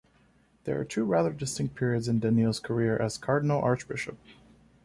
[0.63, 4.17] There are two rather distinct periods in Danneels' career as Cardinal-Archbishop.